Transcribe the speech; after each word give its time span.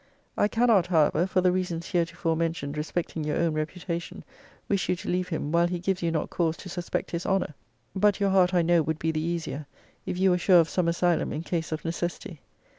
I 0.35 0.47
cannot, 0.47 0.87
however 0.87 1.27
(for 1.27 1.41
the 1.41 1.51
reasons 1.51 1.91
heretofore 1.91 2.35
mentioned 2.35 2.75
respecting 2.75 3.23
your 3.23 3.37
own 3.37 3.53
reputation,) 3.53 4.23
wish 4.67 4.89
you 4.89 4.95
to 4.95 5.07
leave 5.09 5.27
him 5.27 5.51
while 5.51 5.67
he 5.67 5.77
gives 5.77 6.01
you 6.01 6.09
not 6.09 6.31
cause 6.31 6.57
to 6.57 6.69
suspect 6.69 7.11
his 7.11 7.23
honour. 7.23 7.53
But 7.95 8.19
your 8.19 8.31
heart 8.31 8.51
I 8.51 8.63
know 8.63 8.81
would 8.81 8.97
be 8.97 9.11
the 9.11 9.21
easier, 9.21 9.67
if 10.07 10.17
you 10.17 10.31
were 10.31 10.39
sure 10.39 10.59
of 10.59 10.69
some 10.69 10.87
asylum 10.87 11.31
in 11.31 11.43
case 11.43 11.71
of 11.71 11.85
necessity. 11.85 12.41